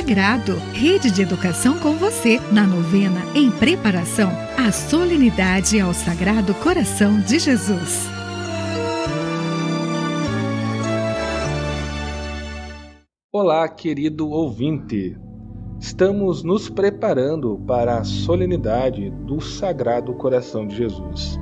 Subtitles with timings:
[0.00, 7.20] Sagrado, rede de educação com você, na novena em preparação à solenidade ao Sagrado Coração
[7.20, 8.08] de Jesus.
[13.30, 15.18] Olá, querido ouvinte.
[15.78, 21.38] Estamos nos preparando para a solenidade do Sagrado Coração de Jesus.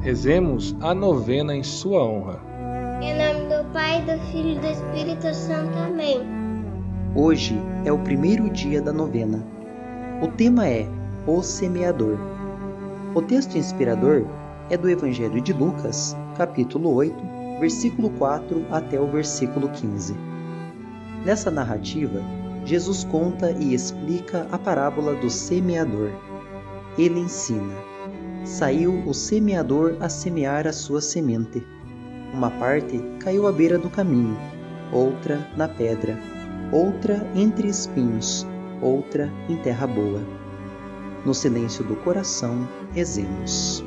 [0.00, 2.40] Rezemos a novena em sua honra.
[3.02, 5.76] Em nome do Pai, do Filho e do Espírito Santo.
[5.76, 6.45] Amém.
[7.18, 9.42] Hoje é o primeiro dia da novena.
[10.20, 10.86] O tema é
[11.26, 12.18] O Semeador.
[13.14, 14.26] O texto inspirador
[14.68, 17.16] é do Evangelho de Lucas, capítulo 8,
[17.58, 20.14] versículo 4 até o versículo 15.
[21.24, 22.20] Nessa narrativa,
[22.66, 26.10] Jesus conta e explica a parábola do semeador.
[26.98, 27.74] Ele ensina:
[28.44, 31.66] Saiu o semeador a semear a sua semente.
[32.34, 34.36] Uma parte caiu à beira do caminho,
[34.92, 36.35] outra na pedra,
[36.72, 38.46] outra entre espinhos,
[38.80, 40.20] outra em terra boa.
[41.24, 43.84] No silêncio do coração, rezemos.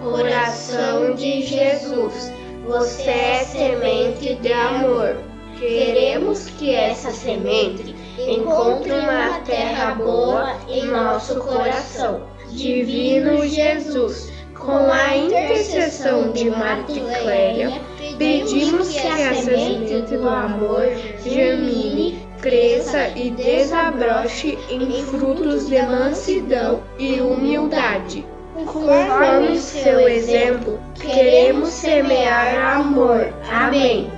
[0.00, 2.32] Coração de Jesus,
[2.66, 5.16] você é semente de amor.
[5.58, 12.26] Queremos que essa semente encontre uma terra boa em nosso coração.
[12.50, 14.30] Divino Jesus,
[14.64, 17.80] com a intercessão de Marta Clélia,
[18.16, 20.84] pedimos que a semente do amor
[21.24, 28.24] germine, cresça e desabroche em frutos de mansidão e humildade.
[28.54, 33.32] Conforme seu exemplo, queremos semear amor.
[33.50, 34.10] Amém.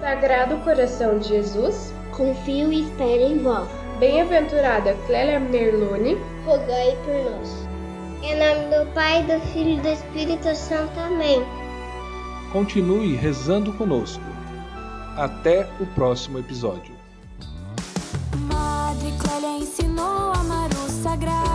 [0.00, 3.68] Sagrado Coração de Jesus, confio e espero em vós.
[3.98, 7.71] Bem-aventurada Clélia Merlone, rogai por nós.
[8.22, 10.98] Em nome do Pai, do Filho e do Espírito Santo.
[11.00, 11.42] Amém.
[12.52, 14.22] Continue rezando conosco.
[15.16, 16.94] Até o próximo episódio.
[18.46, 21.51] Madre Clélia ensinou a amar o sagrado.